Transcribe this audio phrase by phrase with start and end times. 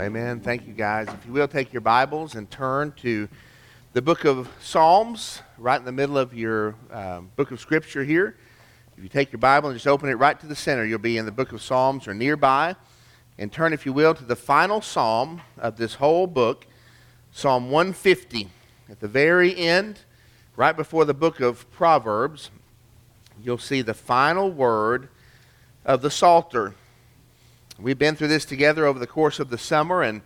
[0.00, 0.40] Amen.
[0.40, 1.08] Thank you, guys.
[1.08, 3.28] If you will, take your Bibles and turn to
[3.92, 8.34] the book of Psalms, right in the middle of your um, book of Scripture here.
[8.96, 11.18] If you take your Bible and just open it right to the center, you'll be
[11.18, 12.76] in the book of Psalms or nearby.
[13.36, 16.66] And turn, if you will, to the final psalm of this whole book,
[17.30, 18.48] Psalm 150.
[18.88, 20.00] At the very end,
[20.56, 22.50] right before the book of Proverbs,
[23.44, 25.10] you'll see the final word
[25.84, 26.74] of the Psalter.
[27.82, 30.20] We've been through this together over the course of the summer and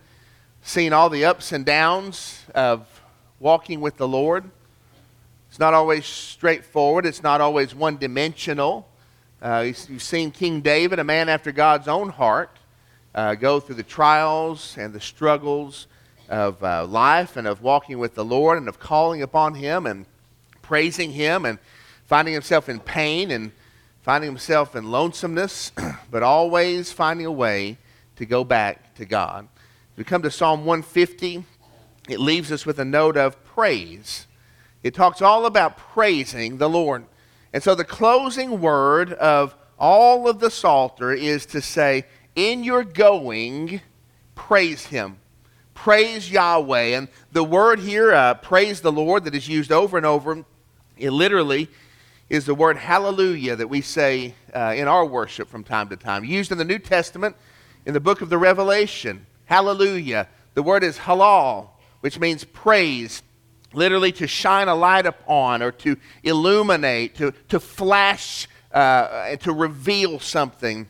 [0.61, 3.01] seen all the ups and downs of
[3.39, 4.43] walking with the Lord.
[5.47, 8.89] It's not always straightforward, it's not always one dimensional.
[9.41, 12.57] Uh, you've seen King David, a man after God's own heart,
[13.13, 15.87] uh, go through the trials and the struggles
[16.27, 20.05] of uh, life and of walking with the Lord and of calling upon Him and
[20.61, 21.57] praising Him and
[22.05, 23.53] finding himself in pain and
[24.05, 25.71] finding himself in lonesomeness,
[26.11, 27.75] but always finding a way
[28.15, 29.47] to go back to God.
[29.97, 31.43] We come to Psalm 150.
[32.07, 34.27] It leaves us with a note of praise.
[34.83, 37.05] It talks all about praising the Lord.
[37.51, 42.83] And so the closing word of all of the Psalter is to say, in your
[42.83, 43.81] going,
[44.35, 45.17] praise Him.
[45.73, 46.95] Praise Yahweh.
[46.95, 50.45] And the word here, uh, praise the Lord, that is used over and over,
[50.95, 51.69] it literally
[52.29, 56.23] is the word hallelujah that we say uh, in our worship from time to time.
[56.23, 57.35] Used in the New Testament
[57.85, 59.25] in the book of the Revelation.
[59.45, 60.27] Hallelujah.
[60.55, 61.69] The word is halal,
[62.01, 63.21] which means praise,
[63.73, 70.19] literally to shine a light upon or to illuminate, to, to flash, uh, to reveal
[70.19, 70.87] something,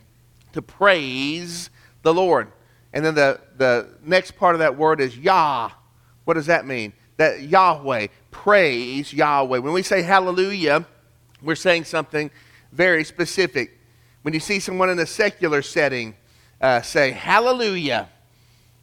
[0.53, 1.69] to praise
[2.03, 2.52] the Lord.
[2.94, 5.72] And then the, the next part of that word is Yah.
[6.23, 6.94] What does that mean?
[7.17, 9.58] That Yahweh, praise Yahweh.
[9.58, 10.86] When we say hallelujah,
[11.45, 12.31] we're saying something
[12.72, 13.79] very specific.
[14.23, 16.16] When you see someone in a secular setting
[16.59, 18.09] uh, say, Hallelujah,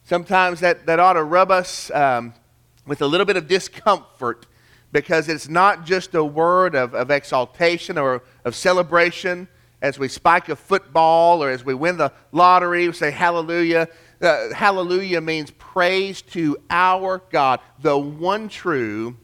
[0.05, 2.33] sometimes that, that ought to rub us um,
[2.87, 4.47] with a little bit of discomfort
[4.93, 9.47] because it's not just a word of, of exaltation or of celebration
[9.81, 13.89] as we spike a football or as we win the lottery, we say hallelujah.
[14.21, 19.17] Uh, hallelujah means praise to our God, the one true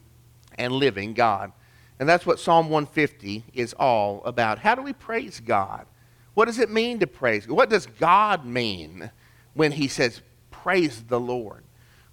[0.57, 1.53] and living God.
[1.99, 4.59] And that's what Psalm 150 is all about.
[4.59, 5.85] How do we praise God?
[6.33, 7.47] What does it mean to praise?
[7.47, 9.11] What does God mean
[9.53, 11.63] when he says, praise the Lord?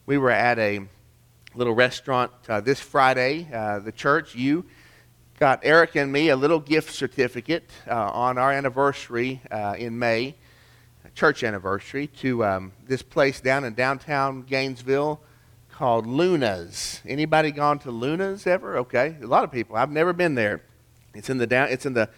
[0.04, 0.80] We were at a
[1.54, 3.48] little restaurant uh, this Friday.
[3.52, 4.64] Uh, the church, you
[5.38, 10.34] got Eric and me a little gift certificate uh, on our anniversary uh, in May,
[11.14, 15.20] church anniversary, to um, this place down in downtown Gainesville
[15.76, 17.02] called Luna's.
[17.06, 18.78] Anybody gone to Luna's ever?
[18.78, 19.76] Okay, a lot of people.
[19.76, 20.62] I've never been there.
[21.14, 21.68] It's in the down.
[21.68, 22.08] It's in the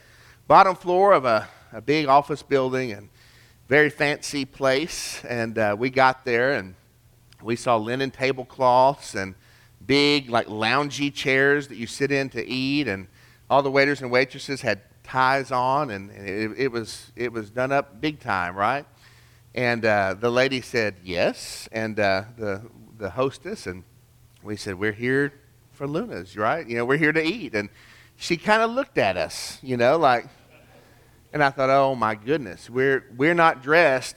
[0.47, 3.09] bottom floor of a, a big office building and
[3.67, 5.25] very fancy place.
[5.25, 6.77] And uh, we got there and
[7.43, 9.35] we saw linen tablecloths and
[9.85, 13.09] big like loungy chairs that you sit in to eat and
[13.51, 17.73] all the waiters and waitresses had ties on and it, it was it was done
[17.73, 18.85] up big time right
[19.55, 22.61] and uh, the lady said yes and uh, the
[22.99, 23.85] the hostess, and
[24.43, 25.33] we said, We're here
[25.73, 26.67] for Luna's, right?
[26.67, 27.55] You know, we're here to eat.
[27.55, 27.69] And
[28.17, 30.27] she kind of looked at us, you know, like,
[31.33, 34.17] and I thought, Oh my goodness, we're, we're not dressed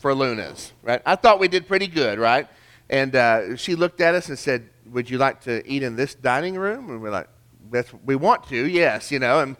[0.00, 1.02] for Luna's, right?
[1.04, 2.46] I thought we did pretty good, right?
[2.90, 6.14] And uh, she looked at us and said, Would you like to eat in this
[6.14, 6.90] dining room?
[6.90, 7.28] And we're like,
[7.70, 9.40] That's, We want to, yes, you know.
[9.40, 9.56] And,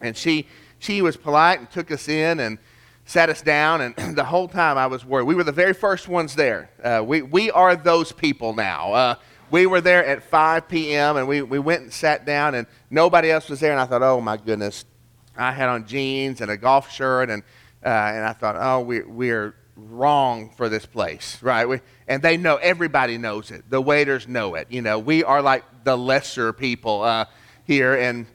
[0.00, 0.46] and she,
[0.78, 2.58] she was polite and took us in and
[3.04, 5.24] sat us down, and the whole time I was worried.
[5.24, 6.70] We were the very first ones there.
[6.82, 8.92] Uh, we, we are those people now.
[8.92, 9.14] Uh,
[9.50, 13.30] we were there at 5 p.m., and we, we went and sat down, and nobody
[13.30, 13.72] else was there.
[13.72, 14.84] And I thought, oh my goodness.
[15.36, 17.42] I had on jeans and a golf shirt, and,
[17.84, 21.66] uh, and I thought, oh, we, we're wrong for this place, right?
[21.66, 23.68] We, and they know, everybody knows it.
[23.68, 24.66] The waiters know it.
[24.70, 27.24] You know, we are like the lesser people uh,
[27.64, 28.26] here, and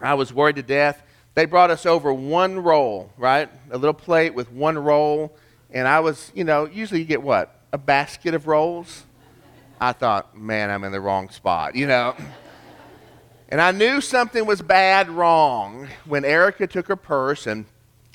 [0.00, 1.02] I was worried to death
[1.34, 3.48] they brought us over one roll, right?
[3.70, 5.34] A little plate with one roll.
[5.70, 7.58] And I was, you know, usually you get what?
[7.72, 9.04] A basket of rolls?
[9.80, 12.14] I thought, man, I'm in the wrong spot, you know.
[13.48, 17.66] And I knew something was bad wrong when Erica took her purse and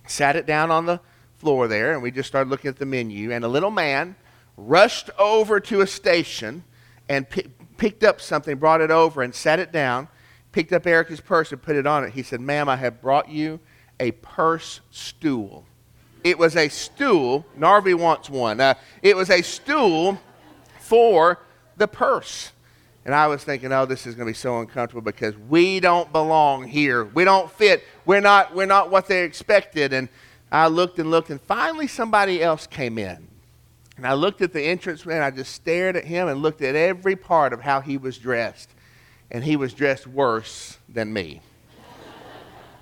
[0.08, 1.00] sat it down on the
[1.38, 3.32] floor there, and we just started looking at the menu.
[3.32, 4.16] And a little man
[4.58, 6.64] rushed over to a station
[7.08, 7.46] and p-
[7.78, 10.08] picked up something, brought it over, and sat it down
[10.58, 12.14] picked up Erica's purse and put it on it.
[12.14, 13.60] He said, Ma'am, I have brought you
[14.00, 15.66] a purse stool.
[16.24, 17.46] It was a stool.
[17.60, 18.60] Narvi wants one.
[18.60, 18.74] Uh,
[19.04, 20.20] it was a stool
[20.80, 21.38] for
[21.76, 22.54] the purse.
[23.06, 26.12] And I was thinking, oh, this is going to be so uncomfortable because we don't
[26.12, 27.06] belong here.
[27.06, 27.84] We don't fit.
[28.08, 29.94] We're not, we're not what they expected.
[29.94, 30.10] And
[30.52, 33.28] I looked and looked, and finally somebody else came in.
[33.96, 35.22] And I looked at the entrance man.
[35.22, 38.72] I just stared at him and looked at every part of how he was dressed.
[39.30, 41.42] And he was dressed worse than me.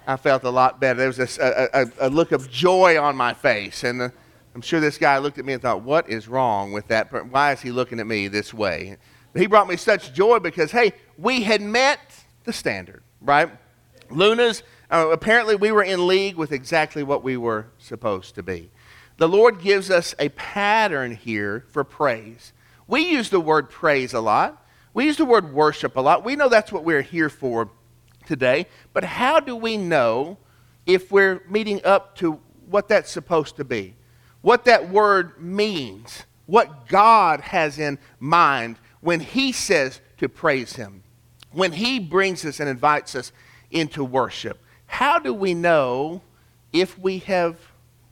[0.07, 0.99] I felt a lot better.
[0.99, 3.83] There was a, a, a look of joy on my face.
[3.83, 4.09] And uh,
[4.53, 7.11] I'm sure this guy looked at me and thought, what is wrong with that?
[7.31, 8.97] Why is he looking at me this way?
[9.33, 11.99] But he brought me such joy because, hey, we had met
[12.43, 13.49] the standard, right?
[14.09, 14.61] Luna's,
[14.91, 18.69] uh, apparently we were in league with exactly what we were supposed to be.
[19.17, 22.53] The Lord gives us a pattern here for praise.
[22.87, 24.64] We use the word praise a lot.
[24.95, 26.23] We use the word worship a lot.
[26.23, 27.69] We know that's what we're here for
[28.25, 28.65] today.
[28.93, 30.37] But how do we know
[30.85, 32.39] if we're meeting up to
[32.69, 33.93] what that's supposed to be?
[34.41, 36.23] What that word means?
[36.45, 41.03] What God has in mind when He says to praise Him?
[41.51, 43.33] When He brings us and invites us
[43.71, 44.63] into worship?
[44.85, 46.21] How do we know
[46.71, 47.57] if we have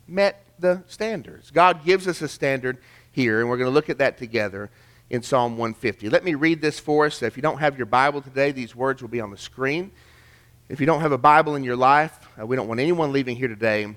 [0.05, 1.49] met the standards?
[1.49, 2.77] God gives us a standard
[3.09, 4.69] here, and we're going to look at that together
[5.09, 6.09] in Psalm 150.
[6.09, 7.21] Let me read this for us.
[7.21, 9.91] If you don't have your Bible today, these words will be on the screen.
[10.69, 13.35] If you don't have a Bible in your life, uh, we don't want anyone leaving
[13.35, 13.93] here today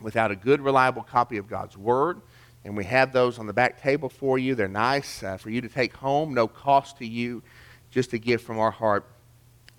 [0.00, 2.20] without a good, reliable copy of God's Word.
[2.64, 4.54] And we have those on the back table for you.
[4.54, 7.42] They're nice uh, for you to take home, no cost to you,
[7.90, 9.04] just a gift from our heart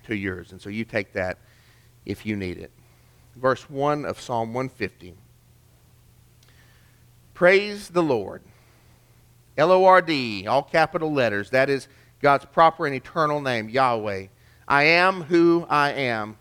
[0.05, 0.51] to yours.
[0.51, 1.37] And so you take that
[2.05, 2.71] if you need it.
[3.35, 5.13] Verse 1 of Psalm 150.
[7.33, 8.41] Praise the Lord.
[9.57, 11.49] L O R D, all capital letters.
[11.49, 11.87] That is
[12.21, 14.27] God's proper and eternal name, Yahweh.
[14.67, 16.37] I am who I am.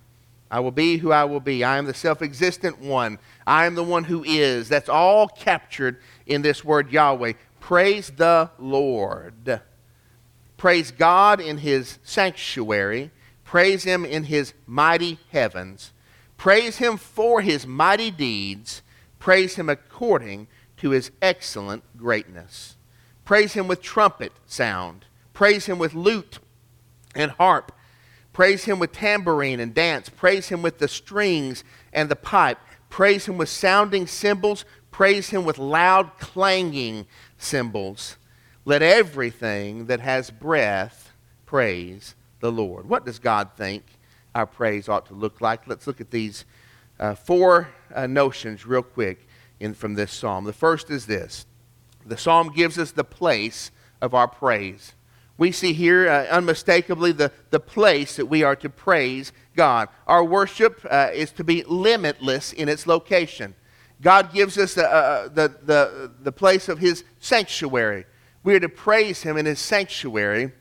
[0.50, 1.64] I will be who I will be.
[1.64, 3.18] I am the self existent one.
[3.46, 4.68] I am the one who is.
[4.68, 7.32] That's all captured in this word Yahweh.
[7.60, 9.60] Praise the Lord.
[10.56, 13.10] Praise God in his sanctuary.
[13.44, 15.92] Praise him in his mighty heavens.
[16.36, 18.82] Praise him for his mighty deeds.
[19.18, 20.48] Praise him according
[20.78, 22.75] to his excellent greatness.
[23.26, 25.04] Praise him with trumpet sound.
[25.34, 26.38] Praise him with lute
[27.14, 27.72] and harp.
[28.32, 30.08] Praise him with tambourine and dance.
[30.08, 32.58] Praise him with the strings and the pipe.
[32.88, 34.64] Praise him with sounding cymbals.
[34.90, 37.06] Praise him with loud clanging
[37.36, 38.16] cymbals.
[38.64, 41.12] Let everything that has breath
[41.46, 42.88] praise the Lord.
[42.88, 43.84] What does God think
[44.34, 45.66] our praise ought to look like?
[45.66, 46.44] Let's look at these
[47.00, 49.26] uh, four uh, notions real quick
[49.58, 50.44] in, from this psalm.
[50.44, 51.44] The first is this
[52.08, 53.70] the psalm gives us the place
[54.00, 54.94] of our praise
[55.38, 59.88] we see here uh, unmistakably the, the place that we are to praise God.
[60.06, 63.54] Our worship uh, is to be limitless in its location.
[64.00, 68.06] God gives us uh, uh, the, the, the place of His sanctuary.
[68.44, 70.52] We are to praise Him in His sanctuary,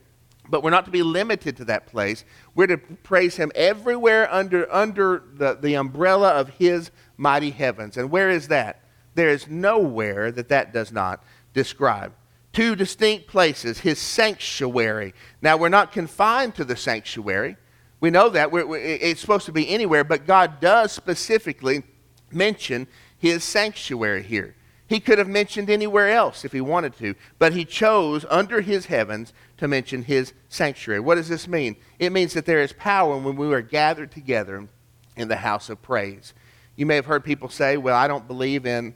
[0.48, 2.24] but we're not to be limited to that place.
[2.54, 7.96] We're to praise Him everywhere under, under the, the umbrella of His mighty heavens.
[7.96, 8.82] And where is that?
[9.14, 11.24] There is nowhere that that does not
[11.56, 12.12] describe
[12.52, 15.14] two distinct places his sanctuary.
[15.42, 17.56] Now, we're not confined to the sanctuary.
[17.98, 18.52] We know that.
[18.52, 21.82] We're, we're, it's supposed to be anywhere, but God does specifically
[22.30, 22.86] mention
[23.18, 24.54] his sanctuary here.
[24.86, 28.86] He could have mentioned anywhere else if he wanted to, but he chose under his
[28.86, 31.00] heavens to mention his sanctuary.
[31.00, 31.76] What does this mean?
[31.98, 34.68] It means that there is power when we are gathered together
[35.16, 36.34] in the house of praise.
[36.76, 38.94] You may have heard people say, Well, I don't believe in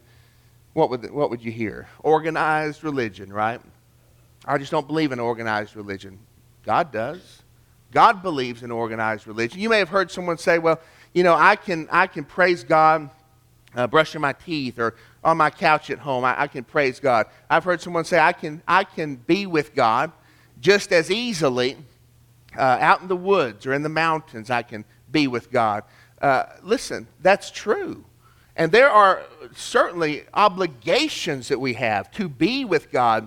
[0.72, 1.88] what would, what would you hear?
[2.02, 3.60] Organized religion, right?
[4.44, 6.18] I just don't believe in organized religion.
[6.64, 7.42] God does.
[7.92, 9.60] God believes in organized religion.
[9.60, 10.80] You may have heard someone say, well,
[11.12, 13.10] you know, I can, I can praise God
[13.74, 16.24] uh, brushing my teeth or on my couch at home.
[16.24, 17.26] I, I can praise God.
[17.48, 20.12] I've heard someone say, I can, I can be with God
[20.60, 21.76] just as easily
[22.56, 24.50] uh, out in the woods or in the mountains.
[24.50, 25.84] I can be with God.
[26.20, 28.04] Uh, listen, that's true.
[28.60, 29.22] And there are
[29.54, 33.26] certainly obligations that we have to be with God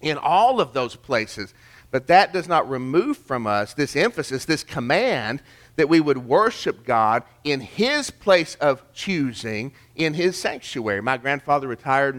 [0.00, 1.52] in all of those places.
[1.90, 5.42] But that does not remove from us this emphasis, this command
[5.76, 11.02] that we would worship God in His place of choosing, in His sanctuary.
[11.02, 12.16] My grandfather retired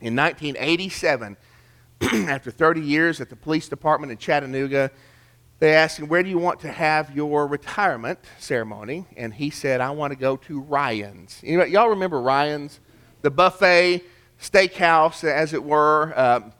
[0.00, 1.36] in 1987
[2.28, 4.92] after 30 years at the police department in Chattanooga.
[5.58, 9.06] They asked him, Where do you want to have your retirement ceremony?
[9.16, 11.40] And he said, I want to go to Ryan's.
[11.42, 12.80] Know, y'all remember Ryan's?
[13.22, 14.04] The buffet,
[14.40, 16.12] steakhouse, as it were.
[16.18, 16.52] Um,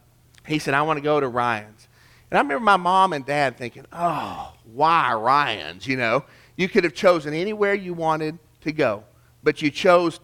[0.47, 1.89] he said, I want to go to Ryan's.
[2.31, 5.87] And I remember my mom and dad thinking, Oh, why Ryan's?
[5.87, 6.25] You know,
[6.57, 9.05] you could have chosen anywhere you wanted to go,
[9.43, 10.21] but you chose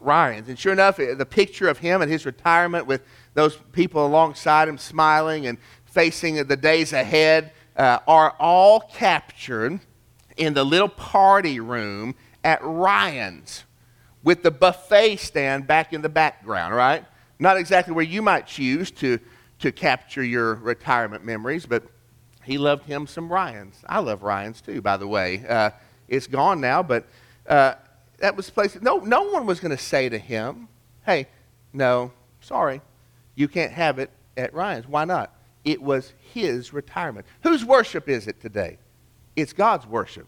[0.00, 0.48] Ryan's.
[0.48, 3.02] And sure enough, the picture of him and his retirement with
[3.34, 9.80] those people alongside him smiling and facing the days ahead uh, are all captured
[10.36, 13.64] in the little party room at Ryan's
[14.22, 17.04] with the buffet stand back in the background, right?
[17.38, 19.18] Not exactly where you might choose to,
[19.60, 21.84] to capture your retirement memories, but
[22.42, 23.82] he loved him some Ryan's.
[23.86, 25.44] I love Ryan's too, by the way.
[25.46, 25.70] Uh,
[26.08, 27.06] it's gone now, but
[27.46, 27.74] uh,
[28.18, 28.78] that was the place.
[28.80, 30.68] No, no one was going to say to him,
[31.04, 31.26] "Hey,
[31.72, 32.82] no, sorry,
[33.34, 35.34] you can't have it at Ryan's." Why not?
[35.64, 37.26] It was his retirement.
[37.42, 38.78] Whose worship is it today?
[39.36, 40.26] It's God's worship.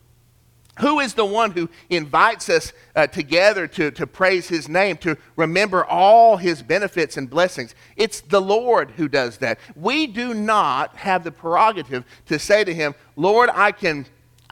[0.80, 5.16] Who is the one who invites us uh, together to, to praise his name, to
[5.34, 7.74] remember all his benefits and blessings?
[7.96, 9.58] It's the Lord who does that.
[9.74, 14.06] We do not have the prerogative to say to him, Lord, I can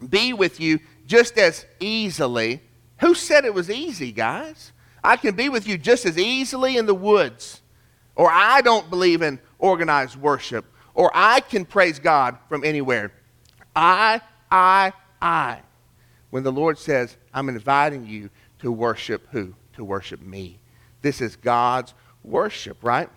[0.08, 2.62] be with you just as easily.
[3.00, 4.72] Who said it was easy, guys?
[5.02, 7.60] I can be with you just as easily in the woods.
[8.16, 10.64] Or I don't believe in organized worship.
[10.94, 13.12] Or I can praise God from anywhere.
[13.74, 14.20] I,
[14.50, 15.60] I, I
[16.34, 19.54] when the Lord says, I'm inviting you to worship who?
[19.74, 20.58] To worship me.
[21.00, 23.08] This is God's worship, right?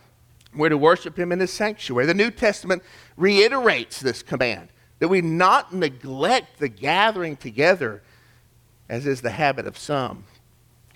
[0.55, 2.05] We're to worship him in his sanctuary.
[2.05, 2.84] The New Testament
[3.15, 4.69] reiterates this command
[5.00, 8.03] that we not neglect the gathering together,
[8.88, 10.25] as is the habit of some.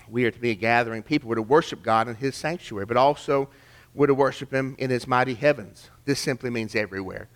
[0.08, 1.28] We are to be a gathering people.
[1.28, 3.48] We're to worship God in his sanctuary, but also
[3.94, 5.90] we're to worship him in his mighty heavens.
[6.04, 7.28] This simply means everywhere.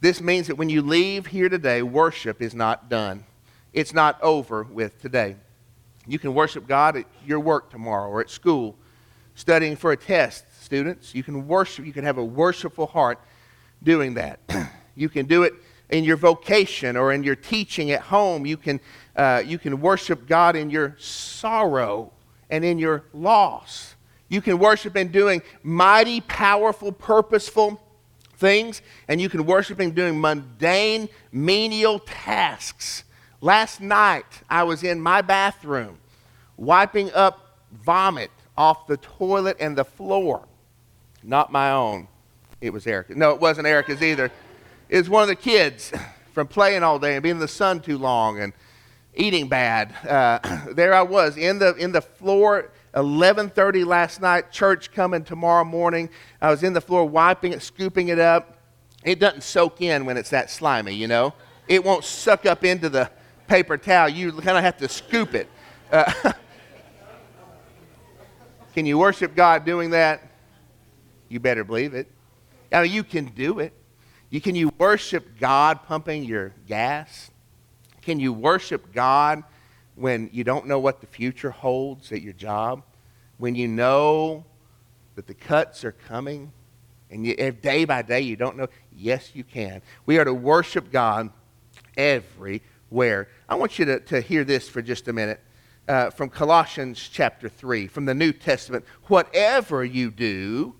[0.00, 3.24] This means that when you leave here today, worship is not done
[3.74, 5.36] it's not over with today.
[6.06, 8.76] You can worship God at your work tomorrow or at school,
[9.34, 11.14] studying for a test, students.
[11.14, 13.18] You can worship, you can have a worshipful heart
[13.82, 14.38] doing that.
[14.94, 15.54] you can do it
[15.90, 18.46] in your vocation or in your teaching at home.
[18.46, 18.80] You can,
[19.16, 22.12] uh, you can worship God in your sorrow
[22.48, 23.93] and in your loss.
[24.28, 27.80] You can worship in doing mighty, powerful, purposeful
[28.36, 33.04] things, and you can worship in doing mundane, menial tasks
[33.44, 35.98] Last night, I was in my bathroom
[36.56, 40.48] wiping up vomit off the toilet and the floor.
[41.22, 42.08] Not my own.
[42.62, 43.14] It was Erica.
[43.14, 44.32] No, it wasn't Erica's either.
[44.88, 45.92] It was one of the kids
[46.32, 48.54] from playing all day and being in the sun too long and
[49.14, 49.94] eating bad.
[50.08, 50.38] Uh,
[50.72, 56.08] there I was in the, in the floor 11.30 last night, church coming tomorrow morning.
[56.40, 58.58] I was in the floor wiping it, scooping it up.
[59.02, 61.34] It doesn't soak in when it's that slimy, you know.
[61.68, 63.10] It won't suck up into the
[63.46, 65.48] paper towel, you kind of have to scoop it.
[65.90, 66.32] Uh,
[68.74, 70.22] can you worship God doing that?
[71.28, 72.10] You better believe it.
[72.72, 73.72] I mean, you can do it.
[74.30, 77.30] You, can you worship God pumping your gas?
[78.02, 79.44] Can you worship God
[79.94, 82.82] when you don't know what the future holds at your job?
[83.38, 84.44] When you know
[85.14, 86.52] that the cuts are coming?
[87.10, 88.68] And you, day by day you don't know?
[88.96, 89.82] Yes, you can.
[90.06, 91.30] We are to worship God
[91.96, 93.28] everywhere.
[93.48, 95.40] I want you to, to hear this for just a minute
[95.88, 98.84] uh, from Colossians chapter 3, from the New Testament.
[99.06, 100.74] Whatever you do,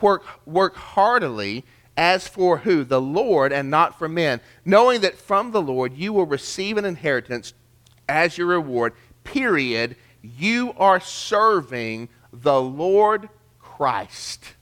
[0.00, 1.64] work, work heartily
[1.96, 2.84] as for who?
[2.84, 6.84] The Lord and not for men, knowing that from the Lord you will receive an
[6.84, 7.52] inheritance
[8.08, 8.94] as your reward.
[9.24, 9.96] Period.
[10.22, 13.28] You are serving the Lord
[13.60, 14.54] Christ.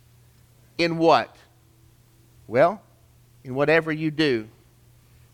[0.79, 1.35] In what?
[2.47, 2.83] Well,
[3.45, 4.49] in whatever you do,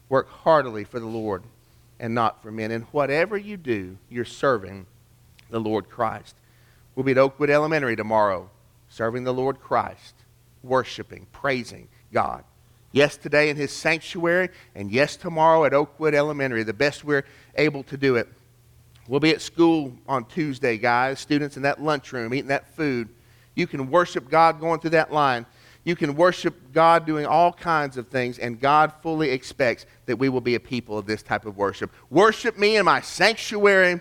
[0.08, 1.42] work heartily for the Lord
[1.98, 2.70] and not for men.
[2.70, 4.86] In whatever you do, you're serving
[5.50, 6.34] the Lord Christ.
[6.94, 8.50] We'll be at Oakwood Elementary tomorrow,
[8.88, 10.14] serving the Lord Christ,
[10.62, 12.44] worshiping, praising God.
[12.90, 17.82] Yes, today in His sanctuary, and yes, tomorrow at Oakwood Elementary, the best we're able
[17.84, 18.28] to do it.
[19.08, 23.08] We'll be at school on Tuesday, guys, students in that lunchroom, eating that food.
[23.54, 25.44] You can worship God going through that line.
[25.84, 30.28] You can worship God doing all kinds of things, and God fully expects that we
[30.28, 31.90] will be a people of this type of worship.
[32.08, 34.00] Worship me in my sanctuary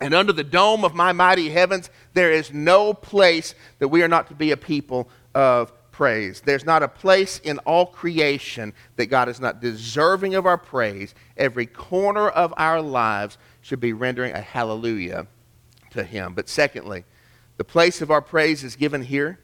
[0.00, 1.88] and under the dome of my mighty heavens.
[2.12, 6.40] There is no place that we are not to be a people of praise.
[6.40, 11.14] There's not a place in all creation that God is not deserving of our praise.
[11.36, 15.26] Every corner of our lives should be rendering a hallelujah
[15.90, 16.34] to Him.
[16.34, 17.04] But secondly,
[17.58, 19.38] the place of our praise is given here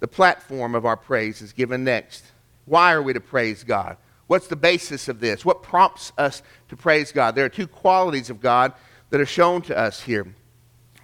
[0.00, 2.24] the platform of our praise is given next.
[2.66, 3.96] Why are we to praise God?
[4.26, 5.44] What's the basis of this?
[5.44, 7.34] What prompts us to praise God?
[7.34, 8.74] There are two qualities of God
[9.10, 10.34] that are shown to us here.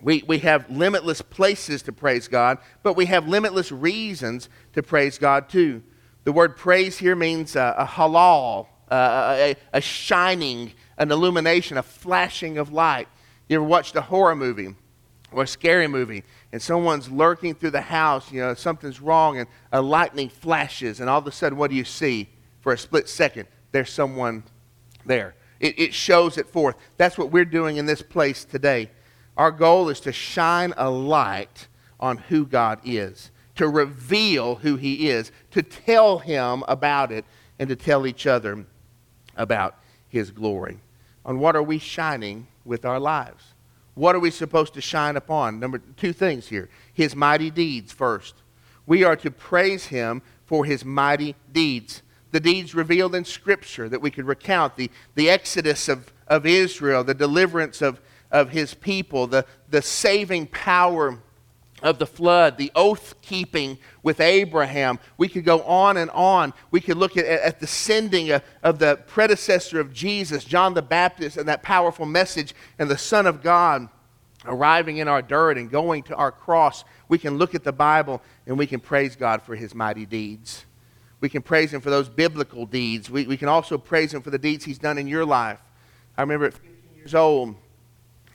[0.04, 5.16] We, we have limitless places to praise God, but we have limitless reasons to praise
[5.16, 5.82] God too.
[6.25, 11.82] The word praise here means uh, a halal, uh, a, a shining, an illumination, a
[11.82, 13.08] flashing of light.
[13.49, 14.75] You ever watched a horror movie
[15.32, 19.49] or a scary movie and someone's lurking through the house, you know, something's wrong, and
[19.73, 22.28] a lightning flashes, and all of a sudden, what do you see
[22.61, 23.49] for a split second?
[23.73, 24.44] There's someone
[25.06, 25.34] there.
[25.61, 26.76] It, it shows it forth.
[26.99, 28.90] That's what we're doing in this place today.
[29.37, 33.31] Our goal is to shine a light on who God is.
[33.57, 37.25] to reveal who He is, to tell Him about it,
[37.59, 38.67] and to tell each other
[39.37, 39.76] about
[40.09, 40.81] His glory.
[41.25, 43.55] On what are we shining with our lives?
[43.95, 45.61] What are we supposed to shine upon?
[45.61, 48.35] Number two things here His mighty deeds first.
[48.87, 52.03] We are to praise Him for His mighty deeds.
[52.33, 57.05] The deeds revealed in Scripture that we could recount the, the exodus of, of Israel,
[57.05, 58.00] the deliverance of,
[58.35, 61.19] of His people, the, the saving power
[61.83, 64.99] of the flood, the oath keeping with Abraham.
[65.19, 66.53] We could go on and on.
[66.71, 70.83] We could look at, at the sending of, of, the predecessor of Jesus, John the
[70.83, 73.88] Baptist, and that powerful message, and the Son of God
[74.47, 76.85] arriving in our dirt and going to our cross.
[77.09, 80.67] We can look at the Bible and we can praise God for his mighty deeds.
[81.21, 83.09] We can praise him for those biblical deeds.
[83.09, 85.59] We, we can also praise him for the deeds he's done in your life.
[86.17, 87.55] I remember at 15 years old,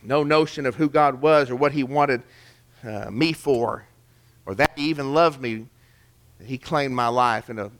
[0.03, 2.24] no notion of who God was or what he wanted
[2.84, 3.86] uh, me for,
[4.46, 5.68] or that he even loved me.
[6.44, 7.72] He claimed my life in a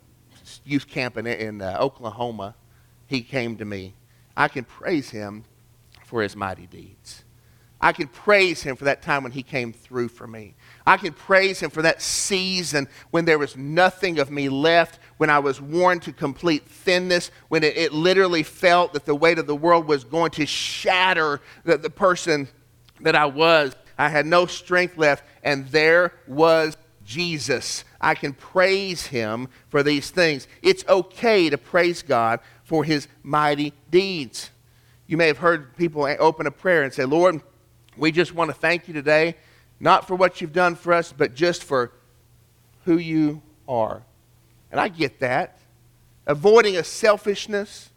[0.64, 2.54] youth camp in, in uh, Oklahoma.
[3.06, 3.94] He came to me.
[4.36, 5.44] I can praise him
[6.04, 7.24] for his mighty deeds.
[7.80, 10.54] I can praise him for that time when he came through for me.
[10.86, 15.30] I can praise him for that season when there was nothing of me left, when
[15.30, 19.46] I was worn to complete thinness, when it, it literally felt that the weight of
[19.46, 22.48] the world was going to shatter the, the person
[23.00, 23.74] that I was.
[23.96, 27.84] I had no strength left, and there was Jesus.
[28.00, 30.46] I can praise him for these things.
[30.62, 34.50] It's okay to praise God for his mighty deeds.
[35.06, 37.40] You may have heard people open a prayer and say, Lord,
[37.96, 39.36] we just want to thank you today,
[39.78, 41.92] not for what you've done for us, but just for
[42.84, 44.02] who you are.
[44.70, 45.58] And I get that.
[46.26, 47.90] Avoiding a selfishness,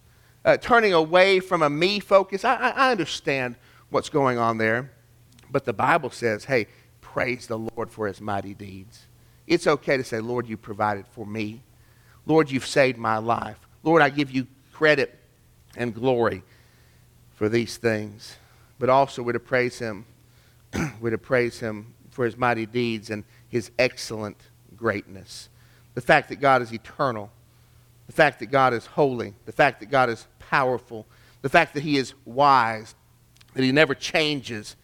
[0.43, 2.43] uh, turning away from a me focus.
[2.43, 3.55] I, I understand
[3.89, 4.91] what's going on there.
[5.51, 6.67] But the Bible says, hey,
[6.99, 9.05] praise the Lord for his mighty deeds.
[9.45, 11.61] It's okay to say, Lord, you provided for me.
[12.25, 13.59] Lord, you've saved my life.
[13.83, 15.19] Lord, I give you credit
[15.75, 16.43] and glory
[17.35, 18.37] for these things.
[18.79, 20.05] But also, we're to praise him.
[21.01, 24.37] we're to praise him for his mighty deeds and his excellent
[24.75, 25.49] greatness.
[25.93, 27.31] The fact that God is eternal,
[28.07, 31.05] the fact that God is holy, the fact that God is powerful,
[31.41, 32.95] the fact that he is wise,
[33.53, 34.75] that he never changes,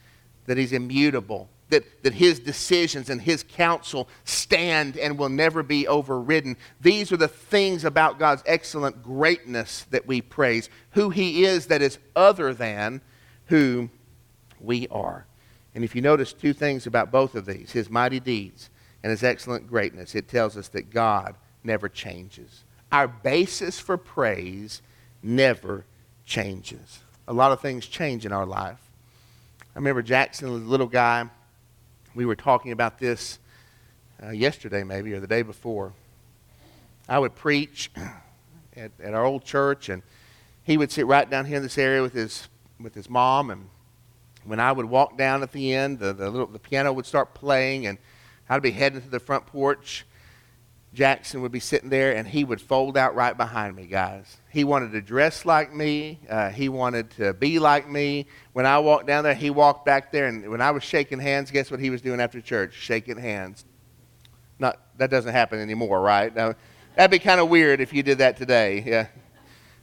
[0.46, 5.88] that he's immutable, that, that his decisions and his counsel stand and will never be
[5.88, 6.58] overridden.
[6.82, 10.70] These are the things about God's excellent greatness that we praise.
[10.92, 13.02] Who he is that is other than
[13.50, 13.90] who
[14.60, 15.26] we are.
[15.76, 18.70] And if you notice two things about both of these his mighty deeds
[19.04, 22.64] and his excellent greatness, it tells us that God never changes.
[22.92, 24.82] Our basis for praise
[25.22, 25.86] never
[26.26, 27.00] changes.
[27.28, 28.80] A lot of things change in our life.
[29.62, 31.30] I remember Jackson was a little guy.
[32.16, 33.38] We were talking about this
[34.22, 35.94] uh, yesterday, maybe, or the day before.
[37.08, 37.92] I would preach
[38.76, 40.02] at, at our old church, and
[40.64, 42.48] he would sit right down here in this area with his,
[42.80, 43.50] with his mom.
[43.50, 43.70] And
[44.44, 47.34] when I would walk down at the end, the, the, little, the piano would start
[47.34, 47.98] playing, and
[48.50, 50.06] I'd be heading to the front porch.
[50.94, 54.38] Jackson would be sitting there and he would fold out right behind me, guys.
[54.50, 56.20] He wanted to dress like me.
[56.28, 58.26] Uh, he wanted to be like me.
[58.54, 61.52] When I walked down there, he walked back there, and when I was shaking hands,
[61.52, 62.74] guess what he was doing after church?
[62.74, 63.66] Shaking hands.
[64.58, 66.36] Not that doesn't happen anymore, right?
[66.36, 66.56] Now,
[66.96, 68.84] that'd be kind of weird if you did that today.
[68.86, 69.08] Yeah.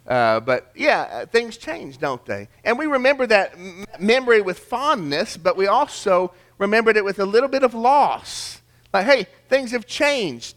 [0.07, 2.49] Uh, but yeah, uh, things change, don't they?
[2.65, 7.27] And we remember that m- memory with fondness, but we also remembered it with a
[7.27, 8.63] little bit of loss.
[8.93, 10.55] Like, hey, things have changed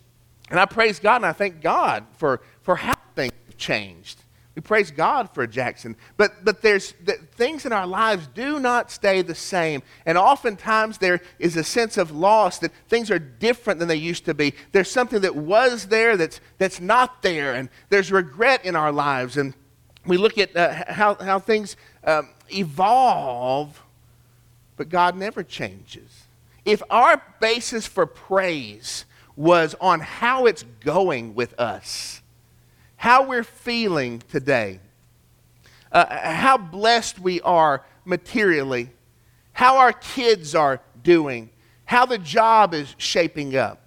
[0.50, 4.24] and I praise God and I thank God for, for how things have changed.
[4.60, 5.96] We praise God for Jackson.
[6.18, 9.82] But, but there's the, things in our lives do not stay the same.
[10.06, 14.26] And oftentimes there is a sense of loss that things are different than they used
[14.26, 14.54] to be.
[14.74, 17.54] There's something that was there that's, that's not there.
[17.54, 19.38] And there's regret in our lives.
[19.38, 19.54] And
[20.06, 23.82] we look at uh, how, how things um, evolve,
[24.76, 26.26] but God never changes.
[26.66, 29.06] If our basis for praise
[29.38, 32.19] was on how it's going with us,
[33.00, 34.78] how we're feeling today,
[35.90, 38.90] uh, how blessed we are materially,
[39.54, 41.50] how our kids are doing,
[41.86, 43.82] how the job is shaping up.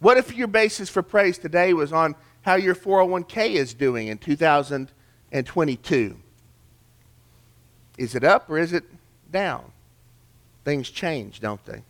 [0.00, 4.18] What if your basis for praise today was on how your 401k is doing in
[4.18, 6.16] 2022?
[7.96, 8.84] Is it up or is it
[9.30, 9.64] down?
[10.66, 11.84] Things change, don't they?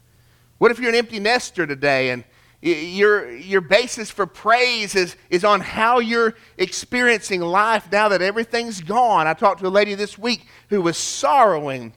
[0.58, 2.22] What if you're an empty nester today and
[2.60, 8.80] your, your basis for praise is, is on how you're experiencing life now that everything's
[8.80, 9.26] gone.
[9.26, 11.92] I talked to a lady this week who was sorrowing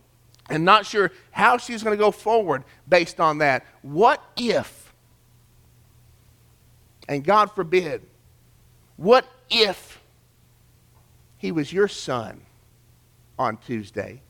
[0.50, 3.66] and not sure how she's going to go forward based on that.
[3.82, 4.82] What if
[7.12, 8.04] And God forbid,
[8.96, 10.00] what if
[11.38, 12.42] he was your son
[13.38, 14.22] on Tuesday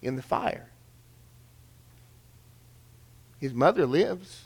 [0.00, 0.70] in the fire?
[3.38, 4.44] His mother lives.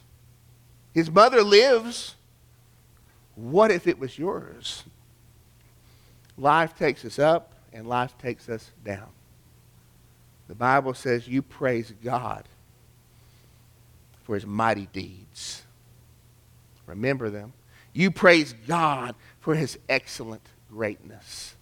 [0.93, 2.15] His mother lives.
[3.35, 4.85] What if it was yours?
[6.37, 9.09] Life takes us up and life takes us down.
[10.49, 12.45] The Bible says you praise God
[14.25, 15.63] for his mighty deeds.
[16.87, 17.53] Remember them.
[17.93, 21.55] You praise God for his excellent greatness.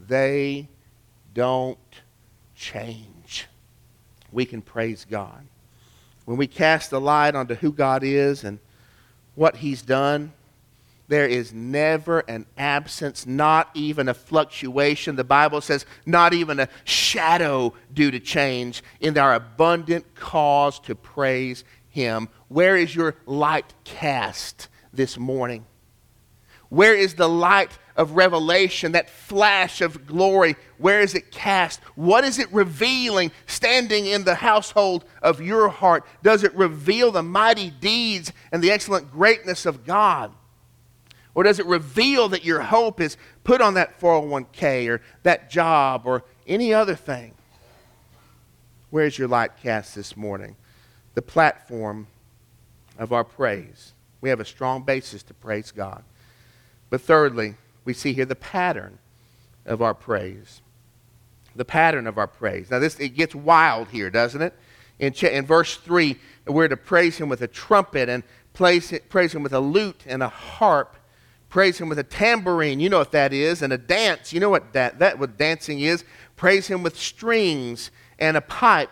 [0.00, 0.68] They
[1.34, 1.78] don't
[2.54, 3.46] change.
[4.32, 5.44] We can praise God.
[6.28, 8.58] When we cast the light onto who God is and
[9.34, 10.34] what he's done,
[11.08, 15.16] there is never an absence, not even a fluctuation.
[15.16, 20.94] The Bible says, not even a shadow due to change in our abundant cause to
[20.94, 22.28] praise Him.
[22.48, 25.64] Where is your light cast this morning?
[26.68, 30.56] Where is the light of revelation, that flash of glory?
[30.78, 31.80] Where is it cast?
[31.96, 36.06] What is it revealing standing in the household of your heart?
[36.22, 40.32] Does it reveal the mighty deeds and the excellent greatness of God?
[41.34, 46.02] Or does it reveal that your hope is put on that 401k or that job
[46.04, 47.34] or any other thing?
[48.90, 50.56] Where's your light cast this morning?
[51.14, 52.06] The platform
[52.96, 53.92] of our praise.
[54.20, 56.04] We have a strong basis to praise God.
[56.90, 57.56] But thirdly,
[57.88, 58.98] we see here the pattern
[59.66, 60.60] of our praise.
[61.56, 62.70] The pattern of our praise.
[62.70, 64.54] Now, this it gets wild here, doesn't it?
[65.00, 68.22] In, in verse 3, we're to praise him with a trumpet and
[68.52, 70.96] praise, praise him with a lute and a harp
[71.48, 72.78] Praise him with a tambourine.
[72.78, 73.62] You know what that is.
[73.62, 74.32] And a dance.
[74.32, 76.04] You know what that, that what dancing is.
[76.36, 78.90] Praise him with strings and a pipe,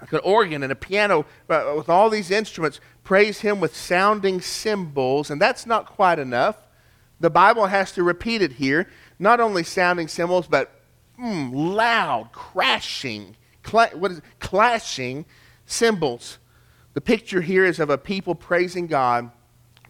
[0.00, 2.80] like an organ and a piano, uh, with all these instruments.
[3.04, 5.30] Praise him with sounding cymbals.
[5.30, 6.56] And that's not quite enough.
[7.20, 8.88] The Bible has to repeat it here.
[9.18, 10.72] Not only sounding cymbals, but
[11.20, 13.36] mm, loud, crashing,
[13.70, 14.24] what is it?
[14.40, 15.26] clashing
[15.66, 16.38] cymbals.
[16.94, 19.30] The picture here is of a people praising God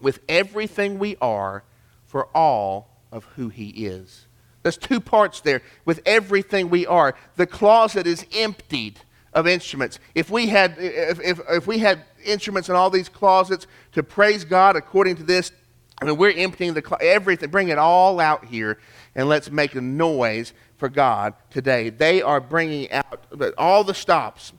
[0.01, 1.63] with everything we are
[2.05, 4.27] for all of who He is.
[4.63, 7.15] There's two parts there with everything we are.
[7.35, 8.99] The closet is emptied
[9.33, 9.99] of instruments.
[10.13, 14.43] If we had, if, if, if we had instruments in all these closets to praise
[14.43, 15.51] God according to this,
[16.01, 17.51] I mean, we're emptying the everything.
[17.51, 18.79] Bring it all out here,
[19.13, 21.89] and let's make a noise for God today.
[21.89, 23.23] They are bringing out
[23.55, 24.51] all the stops.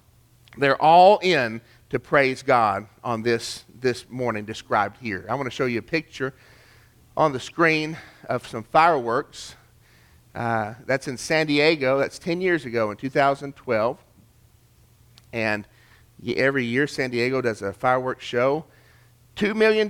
[0.56, 5.26] They're all in to praise God on this this morning described here.
[5.28, 6.32] I want to show you a picture
[7.16, 9.56] on the screen of some fireworks.
[10.34, 11.98] Uh, that's in San Diego.
[11.98, 13.98] That's 10 years ago in 2012.
[15.32, 15.66] And
[16.36, 18.64] every year, San Diego does a fireworks show.
[19.36, 19.88] $2 million,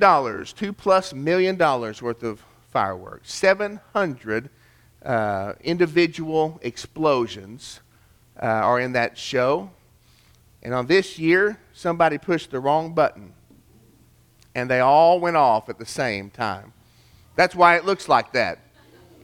[0.54, 3.32] two plus million dollars worth of fireworks.
[3.32, 4.48] 700
[5.04, 7.80] uh, individual explosions
[8.40, 9.70] uh, are in that show.
[10.62, 13.32] And on this year, somebody pushed the wrong button.
[14.54, 16.72] And they all went off at the same time.
[17.36, 18.58] That's why it looks like that.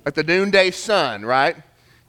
[0.06, 1.56] At the noonday sun, right?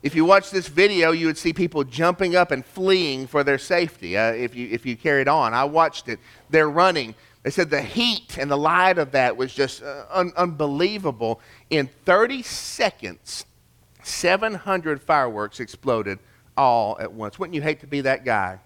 [0.02, 3.58] If you watch this video, you would see people jumping up and fleeing for their
[3.58, 5.54] safety uh, if, you, if you carried on.
[5.54, 6.20] I watched it.
[6.50, 7.16] They're running.
[7.44, 11.40] They said the heat and the light of that was just uh, un- unbelievable.
[11.70, 13.46] In 30 seconds,
[14.04, 16.20] 700 fireworks exploded
[16.58, 17.40] all at once.
[17.40, 18.60] Wouldn't you hate to be that guy?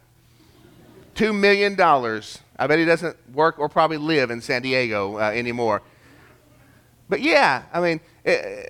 [1.16, 1.80] $2 million.
[1.80, 5.84] I bet he doesn't work or probably live in San Diego uh, anymore.
[7.14, 8.64] But yeah, I mean, eh,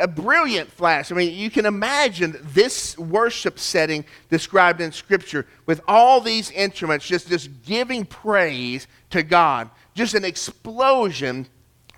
[0.00, 1.12] a brilliant flash.
[1.12, 7.06] I mean, you can imagine this worship setting described in Scripture with all these instruments
[7.06, 9.68] just, just giving praise to God.
[9.92, 11.46] Just an explosion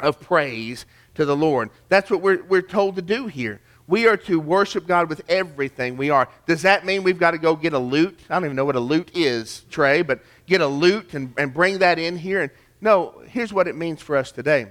[0.01, 1.71] of praise to the Lord.
[1.89, 3.61] That's what we're, we're told to do here.
[3.87, 6.29] We are to worship God with everything we are.
[6.45, 8.19] Does that mean we've got to go get a lute?
[8.29, 11.55] I don't even know what a lute is, Trey, but get a lute and, and
[11.55, 12.43] bring that in here.
[12.43, 14.67] And no, here's what it means for us today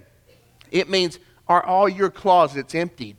[0.73, 3.17] it means, are all your closets emptied?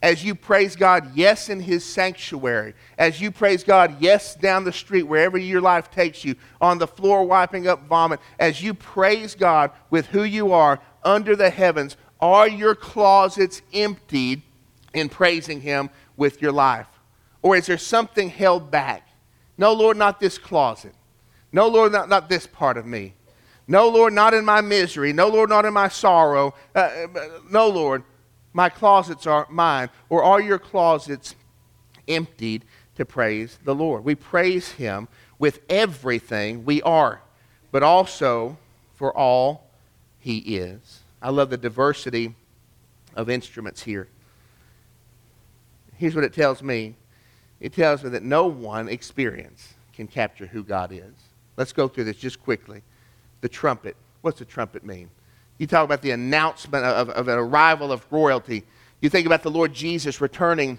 [0.00, 2.74] As you praise God, yes, in His sanctuary.
[2.96, 6.86] As you praise God, yes, down the street, wherever your life takes you, on the
[6.86, 8.20] floor wiping up vomit.
[8.38, 14.42] As you praise God with who you are under the heavens, are your closets emptied
[14.94, 16.86] in praising Him with your life?
[17.42, 19.08] Or is there something held back?
[19.58, 20.94] No, Lord, not this closet.
[21.50, 23.14] No, Lord, not, not this part of me.
[23.68, 25.12] No, Lord, not in my misery.
[25.12, 26.54] No, Lord, not in my sorrow.
[26.74, 28.04] Uh, uh, no, Lord,
[28.52, 29.90] my closets are mine.
[30.08, 31.34] Or are your closets
[32.06, 34.04] emptied to praise the Lord?
[34.04, 37.20] We praise Him with everything we are,
[37.72, 38.56] but also
[38.94, 39.66] for all
[40.18, 41.00] he is.
[41.22, 42.34] I love the diversity
[43.14, 44.08] of instruments here.
[45.96, 46.96] Here's what it tells me
[47.60, 51.14] it tells me that no one experience can capture who God is.
[51.56, 52.82] Let's go through this just quickly.
[53.40, 53.96] The trumpet.
[54.22, 55.10] What's the trumpet mean?
[55.58, 58.64] You talk about the announcement of, of an arrival of royalty.
[59.00, 60.78] You think about the Lord Jesus returning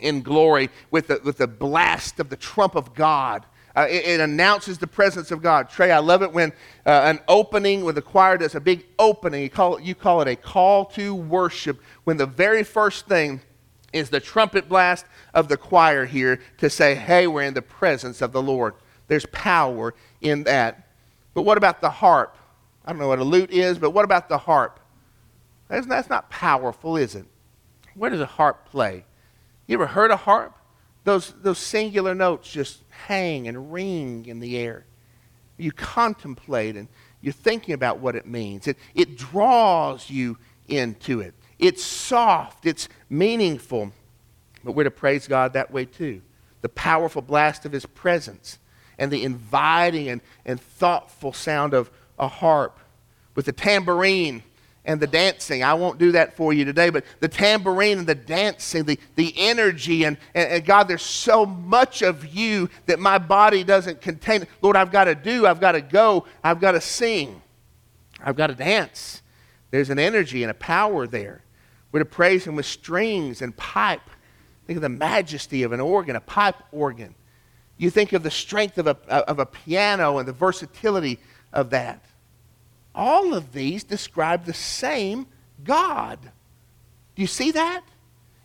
[0.00, 3.46] in glory with the, with the blast of the trump of God.
[3.76, 5.70] Uh, it, it, announces the presence of God.
[5.70, 6.50] Trey, I love it when
[6.84, 10.20] uh, an opening, when the choir does a big opening, you call, it, you call
[10.22, 13.40] it a call to worship, when the very first thing
[13.92, 18.20] is the trumpet blast of the choir here to say, hey, we're in the presence
[18.20, 18.74] of the Lord.
[19.06, 20.86] There's power in that.
[21.34, 22.36] But what about the harp?
[22.84, 24.80] I don't know what a lute is, but what about the harp?
[25.68, 27.26] That's, that's not powerful, is it?
[27.94, 29.04] Where does a harp play?
[29.66, 30.56] You ever heard a harp?
[31.04, 34.84] Those, those singular notes just hang and ring in the air.
[35.56, 36.88] You contemplate and
[37.20, 38.66] you're thinking about what it means.
[38.66, 40.38] It, it draws you
[40.68, 41.34] into it.
[41.58, 43.92] It's soft, it's meaningful.
[44.64, 46.22] But we're to praise God that way too.
[46.62, 48.58] The powerful blast of His presence
[49.00, 52.78] and the inviting and, and thoughtful sound of a harp
[53.34, 54.42] with the tambourine
[54.84, 55.64] and the dancing.
[55.64, 59.34] I won't do that for you today, but the tambourine and the dancing, the, the
[59.36, 64.46] energy, and, and, and, God, there's so much of you that my body doesn't contain.
[64.62, 67.40] Lord, I've got to do, I've got to go, I've got to sing,
[68.22, 69.22] I've got to dance.
[69.70, 71.42] There's an energy and a power there.
[71.92, 74.02] We're to praise Him with strings and pipe.
[74.66, 77.14] Think of the majesty of an organ, a pipe organ.
[77.80, 81.18] You think of the strength of a, of a piano and the versatility
[81.50, 82.04] of that.
[82.94, 85.26] All of these describe the same
[85.64, 86.18] God.
[87.14, 87.82] Do you see that?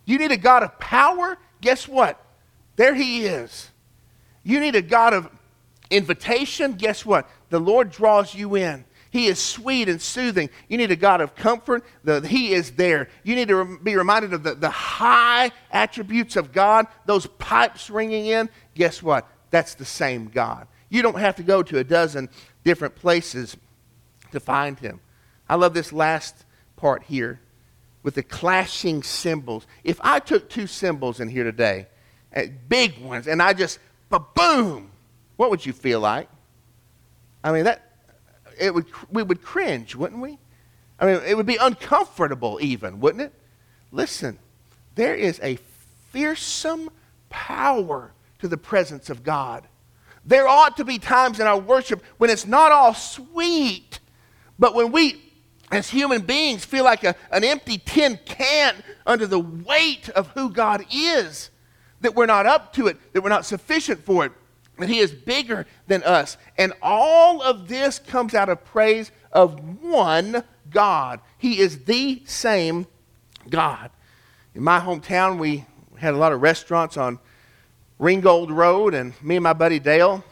[0.05, 1.37] You need a God of power?
[1.59, 2.25] Guess what?
[2.77, 3.71] There he is.
[4.43, 5.29] You need a God of
[5.89, 6.75] invitation?
[6.75, 7.29] Guess what?
[7.49, 8.85] The Lord draws you in.
[9.15, 10.49] He is sweet and soothing.
[10.67, 11.85] You need a God of comfort.
[12.03, 13.07] The, he is there.
[13.23, 18.25] You need to be reminded of the, the high attributes of God, those pipes ringing
[18.25, 18.49] in.
[18.73, 19.25] Guess what?
[19.51, 20.67] That's the same God.
[20.89, 22.27] You don't have to go to a dozen
[22.65, 23.55] different places
[24.33, 24.99] to find him.
[25.47, 26.43] I love this last
[26.75, 27.39] part here
[28.03, 29.65] with the clashing cymbals.
[29.85, 31.87] If I took two cymbals in here today,
[32.33, 34.91] eh, big ones, and I just, boom,
[35.37, 36.27] what would you feel like?
[37.45, 37.84] I mean, that
[38.59, 40.37] it would, we would cringe, wouldn't we?
[40.99, 43.33] I mean, it would be uncomfortable, even, wouldn't it?
[43.91, 44.39] Listen,
[44.95, 45.57] there is a
[46.11, 46.89] fearsome
[47.29, 49.67] power to the presence of God.
[50.25, 53.99] There ought to be times in our worship when it's not all sweet,
[54.57, 55.21] but when we,
[55.71, 60.49] as human beings, feel like a, an empty tin can under the weight of who
[60.49, 61.49] God is,
[62.01, 64.31] that we're not up to it, that we're not sufficient for it
[64.77, 66.37] that he is bigger than us.
[66.57, 71.19] And all of this comes out of praise of one God.
[71.37, 72.87] He is the same
[73.49, 73.91] God.
[74.53, 75.65] In my hometown, we
[75.97, 77.19] had a lot of restaurants on
[77.99, 80.23] Ringgold Road, and me and my buddy Dale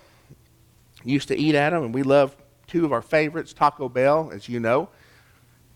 [1.04, 2.36] used to eat at them, and we loved
[2.68, 4.90] two of our favorites, Taco Bell, as you know.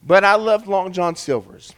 [0.03, 1.73] But I loved Long John Silver's.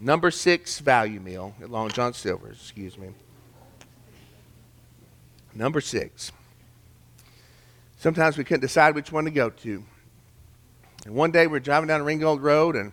[0.00, 3.10] Number six value meal at Long John Silver's, excuse me.
[5.54, 6.32] Number six.
[7.98, 9.84] Sometimes we couldn't decide which one to go to.
[11.04, 12.92] And one day we are driving down Ringgold Road and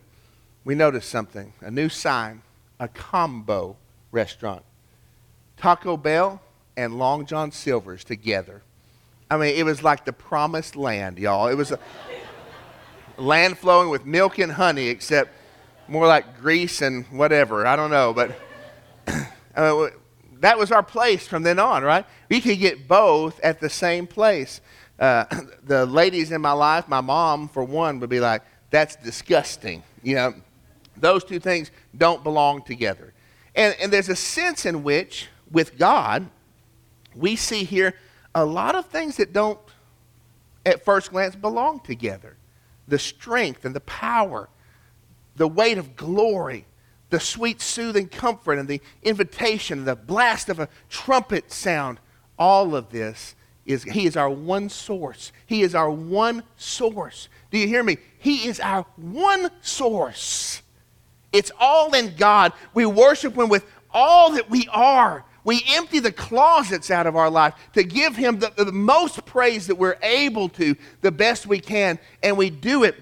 [0.66, 2.42] we noticed something a new sign,
[2.80, 3.78] a combo
[4.12, 4.64] restaurant.
[5.56, 6.42] Taco Bell
[6.76, 8.62] and Long John Silver's together.
[9.30, 11.48] I mean, it was like the promised land, y'all.
[11.48, 11.80] It was a
[13.18, 15.32] land flowing with milk and honey, except
[15.88, 17.66] more like grease and whatever.
[17.66, 18.40] I don't know, but
[19.56, 19.90] I mean,
[20.42, 22.06] that was our place from then on, right?
[22.30, 24.62] We could get both at the same place.
[25.00, 25.26] Uh,
[25.64, 29.84] the ladies in my life, my mom, for one, would be like, that's disgusting.
[30.04, 30.34] You know,
[30.96, 33.14] those two things don't belong together.
[33.56, 36.28] And, and there's a sense in which, with God,
[37.16, 37.96] we see here
[38.36, 39.60] a lot of things that don't,
[40.66, 42.36] at first glance, belong together.
[42.88, 44.50] The strength and the power,
[45.36, 46.66] the weight of glory,
[47.10, 52.00] the sweet, soothing comfort and the invitation, the blast of a trumpet sound,
[52.38, 55.32] all of this is He is our one source.
[55.46, 57.30] He is our one source.
[57.52, 57.98] Do you hear me?
[58.18, 60.62] He is our one source.
[61.32, 62.54] It's all in God.
[62.74, 65.24] We worship Him with all that we are.
[65.44, 69.68] We empty the closets out of our life to give Him the, the most praise
[69.68, 72.96] that we're able to, the best we can, and we do it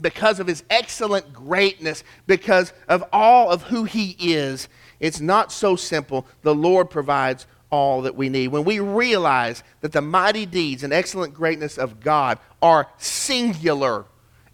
[0.00, 4.68] because of his excellent greatness, because of all of who he is.
[5.00, 6.26] It's not so simple.
[6.42, 8.48] The Lord provides all that we need.
[8.48, 14.06] When we realize that the mighty deeds and excellent greatness of God are singular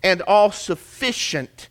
[0.03, 1.69] and all sufficient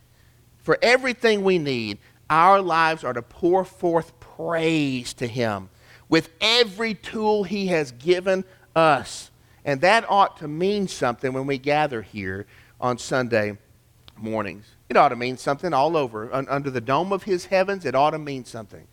[0.58, 1.98] for everything we need,
[2.30, 5.70] our lives are to pour forth praise to Him
[6.08, 9.32] with every tool He has given us.
[9.66, 12.46] And that ought to mean something when we gather here
[12.80, 13.58] on Sunday
[14.18, 14.66] mornings.
[14.90, 16.34] It ought to mean something all over.
[16.34, 18.88] under the dome of His heavens, it ought to mean something.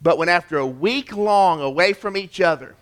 [0.00, 2.74] But when after a week long away from each other,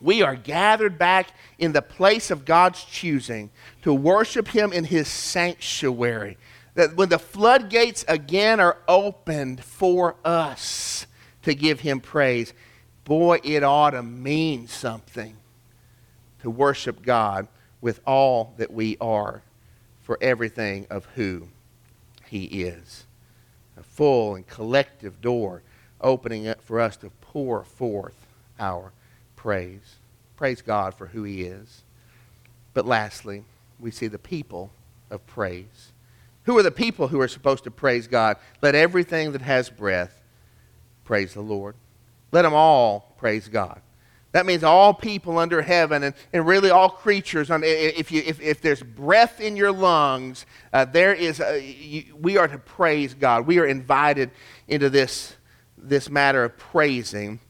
[0.00, 3.50] we are gathered back in the place of God's choosing
[3.82, 6.38] to worship Him in His sanctuary.
[6.74, 11.06] That when the floodgates again are opened for us
[11.42, 12.54] to give Him praise,
[13.04, 15.36] boy, it ought to mean something
[16.42, 17.48] to worship God
[17.80, 19.42] with all that we are
[20.02, 21.48] for everything of who
[22.26, 23.04] He is.
[23.76, 25.62] A full and collective door
[26.00, 28.26] opening up for us to pour forth
[28.58, 28.92] our
[29.36, 29.96] praise.
[30.36, 31.82] Praise God for who He is.
[32.74, 33.44] But lastly,
[33.78, 34.70] we see the people
[35.10, 35.92] of praise.
[36.44, 38.36] Who are the people who are supposed to praise God?
[38.62, 40.22] Let everything that has breath
[41.04, 41.74] praise the Lord.
[42.32, 43.80] Let them all praise God.
[44.38, 47.48] That means all people under heaven and, and really all creatures.
[47.50, 52.36] If, you, if, if there's breath in your lungs, uh, there is a, you, we
[52.36, 53.48] are to praise God.
[53.48, 54.30] We are invited
[54.68, 55.34] into this,
[55.76, 57.40] this matter of praising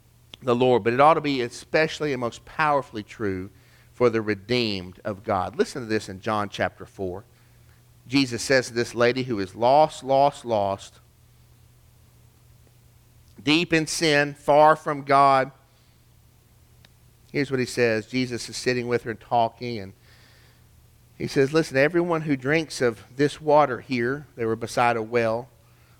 [0.40, 0.82] the Lord.
[0.82, 3.50] But it ought to be especially and most powerfully true
[3.92, 5.58] for the redeemed of God.
[5.58, 7.22] Listen to this in John chapter 4.
[8.06, 11.00] Jesus says to this lady who is lost, lost, lost,
[13.44, 15.52] deep in sin, far from God.
[17.32, 19.92] Here's what he says Jesus is sitting with her and talking, and
[21.16, 25.48] he says, Listen, everyone who drinks of this water here, they were beside a well,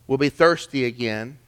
[0.07, 1.39] will be thirsty again.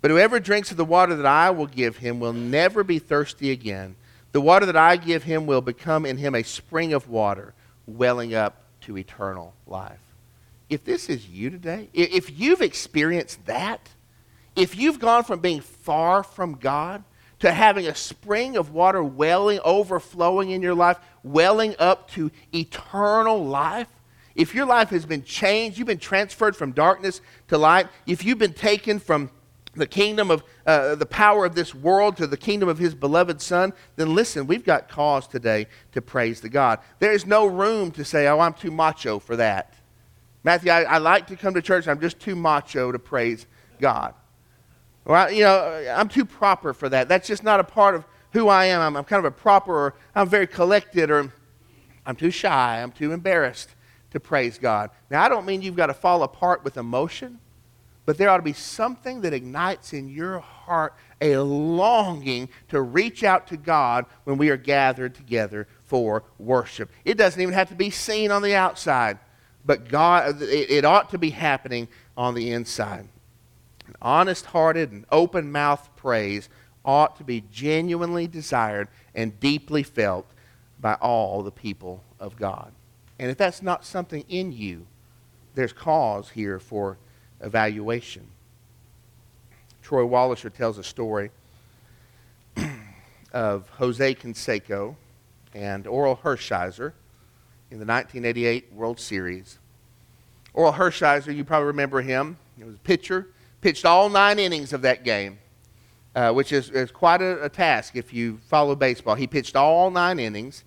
[0.00, 3.50] But whoever drinks of the water that I will give him will never be thirsty
[3.50, 3.96] again.
[4.32, 7.54] The water that I give him will become in him a spring of water,
[7.86, 10.00] welling up to eternal life.
[10.68, 13.90] If this is you today, if you've experienced that,
[14.56, 17.04] if you've gone from being far from God
[17.40, 23.44] to having a spring of water welling, overflowing in your life, welling up to eternal
[23.44, 23.88] life,
[24.34, 28.38] if your life has been changed, you've been transferred from darkness to light, if you've
[28.38, 29.30] been taken from
[29.74, 33.40] the kingdom of uh, the power of this world to the kingdom of his beloved
[33.40, 36.78] son, then listen, we've got cause today to praise the God.
[36.98, 39.74] There is no room to say, oh, I'm too macho for that.
[40.42, 43.46] Matthew, I, I like to come to church, I'm just too macho to praise
[43.80, 44.14] God.
[45.04, 47.08] Well, you know, I'm too proper for that.
[47.08, 48.80] That's just not a part of who I am.
[48.80, 51.30] I'm, I'm kind of a proper, or I'm very collected, or
[52.06, 53.70] I'm too shy, I'm too embarrassed
[54.10, 54.90] to praise God.
[55.10, 57.38] Now, I don't mean you've got to fall apart with emotion,
[58.06, 63.24] but there ought to be something that ignites in your heart a longing to reach
[63.24, 66.90] out to God when we are gathered together for worship.
[67.04, 69.18] It doesn't even have to be seen on the outside,
[69.64, 73.08] but God, it ought to be happening on the inside
[74.04, 76.48] honest hearted and open mouthed praise
[76.84, 80.26] ought to be genuinely desired and deeply felt
[80.78, 82.70] by all the people of God.
[83.18, 84.86] And if that's not something in you,
[85.54, 86.98] there's cause here for
[87.40, 88.26] evaluation.
[89.82, 91.30] Troy Wallisher tells a story
[93.32, 94.96] of Jose Canseco
[95.54, 96.92] and Orel Hershiser
[97.70, 99.58] in the 1988 World Series.
[100.54, 102.36] Orel Hershiser, you probably remember him.
[102.58, 103.28] He was a pitcher
[103.64, 105.38] pitched all nine innings of that game,
[106.14, 109.14] uh, which is, is quite a, a, task if you follow baseball.
[109.14, 110.64] He pitched all nine innings,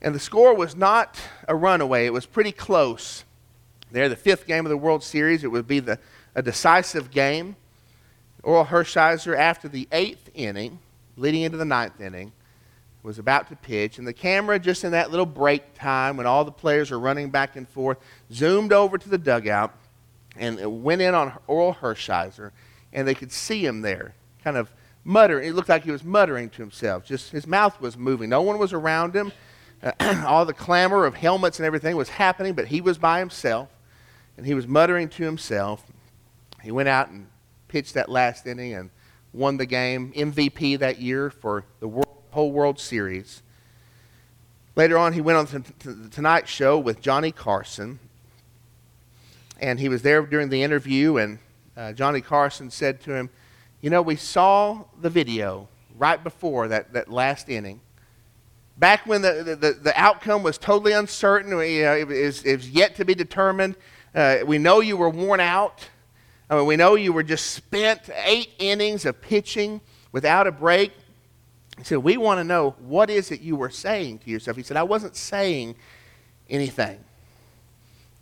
[0.00, 2.06] and the score was not a runaway.
[2.06, 3.24] It was pretty close.
[3.90, 5.98] There, the fifth game of the World Series, it would be the,
[6.36, 7.56] a decisive game.
[8.44, 10.78] Orel Hershiser, after the eighth inning,
[11.16, 12.30] leading into the ninth inning,
[13.02, 16.44] was about to pitch, and the camera, just in that little break time when all
[16.44, 17.98] the players are running back and forth,
[18.32, 19.74] zoomed over to the dugout
[20.36, 22.52] and went in on Orel Hershiser,
[22.92, 24.70] and they could see him there, kind of
[25.04, 25.48] muttering.
[25.48, 27.04] It looked like he was muttering to himself.
[27.04, 28.30] Just his mouth was moving.
[28.30, 29.32] No one was around him.
[29.82, 33.68] Uh, all the clamor of helmets and everything was happening, but he was by himself,
[34.36, 35.84] and he was muttering to himself.
[36.62, 37.26] He went out and
[37.68, 38.90] pitched that last inning and
[39.32, 43.42] won the game, MVP that year for the world, whole World Series.
[44.76, 48.00] Later on, he went on to the Tonight Show with Johnny Carson,
[49.64, 51.38] and he was there during the interview, and
[51.74, 53.30] uh, Johnny Carson said to him,
[53.80, 57.80] You know, we saw the video right before that, that last inning.
[58.76, 62.68] Back when the, the, the outcome was totally uncertain, you know, it, was, it was
[62.68, 63.76] yet to be determined.
[64.14, 65.88] Uh, we know you were worn out.
[66.50, 69.80] I mean, we know you were just spent eight innings of pitching
[70.12, 70.92] without a break.
[71.78, 74.58] He said, We want to know what is it you were saying to yourself.
[74.58, 75.76] He said, I wasn't saying
[76.50, 77.02] anything.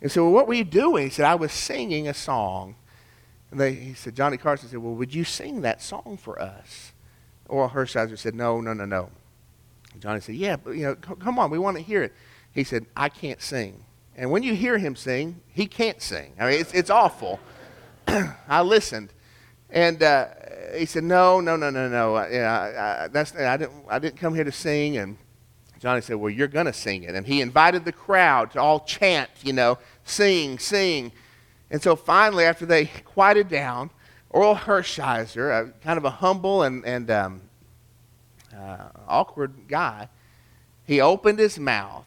[0.03, 1.05] And so, well, what were you doing?
[1.05, 2.75] He said, I was singing a song.
[3.53, 6.93] And they, he said, Johnny Carson said, well, would you sing that song for us?
[7.49, 9.11] Orel Hershiser said, no, no, no, no.
[10.01, 12.13] Johnny said, yeah, but, you know, come on, we want to hear it.
[12.53, 13.85] He said, I can't sing.
[14.17, 16.33] And when you hear him sing, he can't sing.
[16.39, 17.39] I mean, it's, it's awful.
[18.49, 19.13] I listened.
[19.71, 20.29] And uh,
[20.77, 22.17] he said, no, no, no, no, no.
[22.17, 24.97] Uh, yeah, I, I, that's, I, didn't, I didn't come here to sing.
[24.97, 25.17] And
[25.79, 27.15] Johnny said, well, you're going to sing it.
[27.15, 31.13] And he invited the crowd to all chant, you know, sing, sing.
[31.71, 33.91] And so finally, after they quieted down,
[34.33, 37.43] Orel Hershiser, a, kind of a humble and, and um,
[38.57, 40.09] uh, awkward guy,
[40.87, 42.05] he opened his mouth.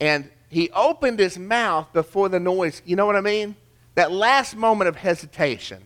[0.00, 2.82] And he opened his mouth before the noise.
[2.84, 3.56] You know what I mean?
[3.94, 5.82] That last moment of hesitation.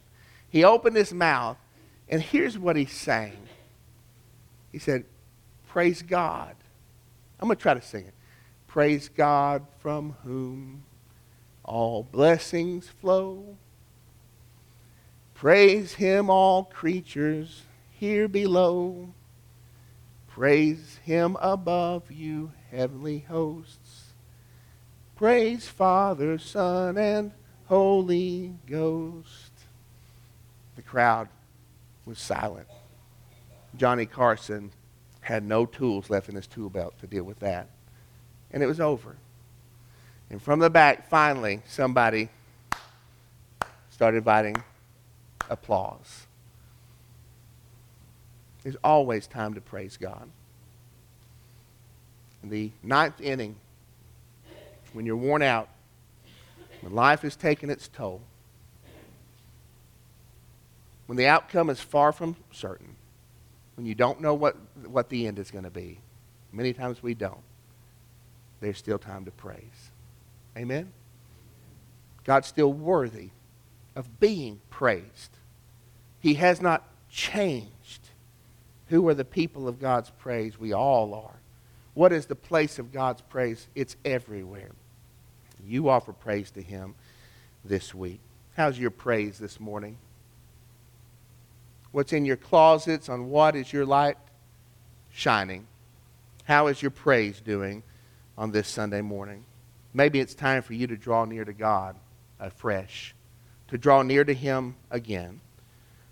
[0.51, 1.57] He opened his mouth,
[2.09, 3.37] and here's what he sang.
[4.73, 5.05] He said,
[5.69, 6.57] Praise God.
[7.39, 8.15] I'm going to try to sing it.
[8.71, 10.85] Praise God from whom
[11.65, 13.57] all blessings flow.
[15.35, 19.13] Praise him, all creatures here below.
[20.29, 24.13] Praise him above you, heavenly hosts.
[25.17, 27.33] Praise Father, Son, and
[27.67, 29.51] Holy Ghost.
[30.77, 31.29] The crowd
[32.07, 32.69] was silent.
[33.77, 34.71] Johnny Carson
[35.23, 37.69] had no tools left in his tool belt to deal with that.
[38.53, 39.17] And it was over.
[40.31, 42.29] And from the back, finally, somebody
[43.91, 44.57] started inviting
[45.49, 46.27] applause.
[48.63, 50.29] There's always time to praise God.
[52.43, 53.57] In the ninth inning,
[54.93, 55.69] when you're worn out,
[56.81, 58.23] when life has taken its toll,
[61.07, 62.97] when the outcome is far from certain,
[63.77, 65.99] when you don't know what, what the end is going to be,
[66.53, 67.43] many times we don't,
[68.61, 69.91] there's still time to praise.
[70.57, 70.93] Amen?
[72.25, 73.31] God's still worthy
[73.97, 75.31] of being praised.
[76.21, 78.09] He has not changed.
[78.89, 80.59] Who are the people of God's praise?
[80.59, 81.41] We all are.
[81.95, 83.67] What is the place of God's praise?
[83.75, 84.71] It's everywhere.
[85.67, 86.95] You offer praise to Him
[87.65, 88.21] this week.
[88.57, 89.97] How's your praise this morning?
[91.93, 93.09] What's in your closets?
[93.09, 94.17] On what is your light
[95.13, 95.67] shining?
[96.45, 97.83] How is your praise doing
[98.41, 99.45] on this Sunday morning?
[99.93, 101.95] Maybe it's time for you to draw near to God
[102.41, 103.15] afresh,
[103.69, 105.43] to draw near to Him again,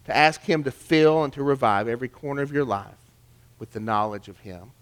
[0.05, 2.85] to ask Him to fill and to revive every corner of your life
[3.59, 4.73] with the knowledge of Him.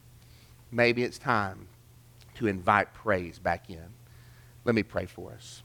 [0.73, 1.69] Maybe it's time
[2.35, 3.87] to invite praise back in.
[4.65, 5.63] Let me pray for us.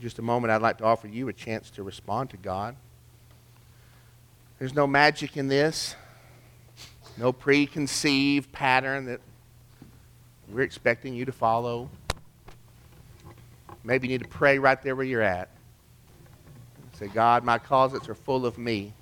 [0.00, 2.76] Just a moment, I'd like to offer you a chance to respond to God.
[4.60, 5.96] There's no magic in this
[7.20, 9.20] no preconceived pattern that
[10.48, 11.90] we're expecting you to follow.
[13.84, 15.50] Maybe you need to pray right there where you're at.
[16.94, 18.92] Say, God, my closets are full of me.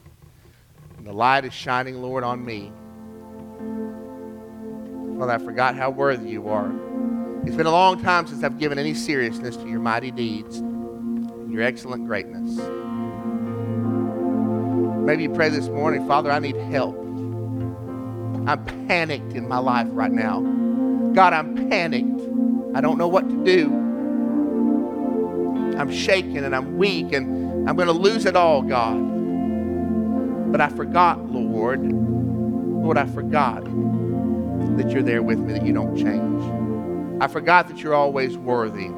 [0.96, 2.72] And the light is shining, Lord, on me.
[5.18, 6.72] Father, I forgot how worthy you are.
[7.44, 11.52] It's been a long time since I've given any seriousness to your mighty deeds and
[11.52, 12.58] your excellent greatness.
[15.08, 16.94] Maybe you pray this morning, Father, I need help.
[18.46, 20.40] I'm panicked in my life right now.
[21.14, 22.20] God, I'm panicked.
[22.76, 23.72] I don't know what to do.
[25.78, 30.52] I'm shaken and I'm weak and I'm going to lose it all, God.
[30.52, 31.90] But I forgot, Lord.
[31.90, 37.22] Lord, I forgot that you're there with me, that you don't change.
[37.22, 38.90] I forgot that you're always worthy.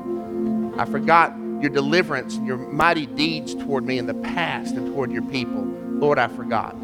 [0.76, 5.12] I forgot your deliverance and your mighty deeds toward me in the past and toward
[5.12, 5.80] your people.
[6.01, 6.74] Lord, I forgot.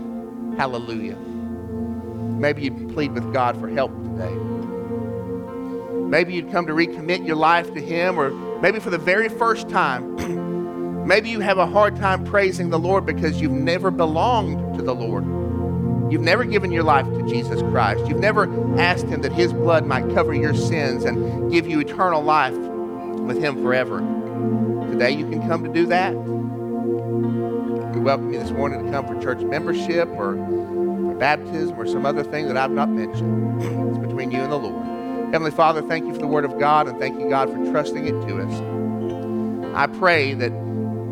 [0.58, 1.16] Hallelujah.
[1.16, 4.34] Maybe you'd plead with God for help today.
[6.06, 9.70] Maybe you'd come to recommit your life to Him, or maybe for the very first
[9.70, 14.84] time, maybe you have a hard time praising the Lord because you've never belonged to
[14.84, 15.24] the Lord.
[16.12, 18.06] You've never given your life to Jesus Christ.
[18.06, 18.44] You've never
[18.78, 23.42] asked Him that His blood might cover your sins and give you eternal life with
[23.42, 24.00] Him forever.
[24.90, 26.36] Today you can come to do that.
[28.07, 30.36] We welcome you this morning to come for church membership or
[31.18, 33.61] baptism or some other thing that I've not mentioned.
[33.61, 34.86] It's between you and the Lord.
[35.32, 38.07] Heavenly Father, thank you for the Word of God and thank you, God, for trusting
[38.07, 39.74] it to us.
[39.74, 40.52] I pray that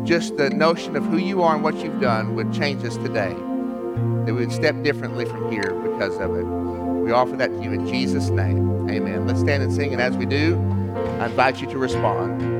[0.05, 3.33] just the notion of who you are and what you've done would change us today,
[3.33, 6.45] that we would step differently from here because of it.
[6.45, 8.89] We offer that to you in Jesus' name.
[8.89, 9.27] Amen.
[9.27, 10.55] Let's stand and sing, and as we do,
[11.19, 12.54] I invite you to respond.